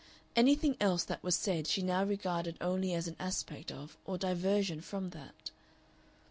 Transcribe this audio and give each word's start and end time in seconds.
Anything 0.35 0.77
else 0.79 1.03
that 1.03 1.21
was 1.23 1.35
said 1.35 1.67
she 1.67 1.83
now 1.83 2.03
regarded 2.03 2.57
only 2.59 2.95
as 2.95 3.07
an 3.07 3.15
aspect 3.19 3.71
of 3.71 3.95
or 4.03 4.17
diversion 4.17 4.81
from 4.81 5.11
that. 5.11 5.51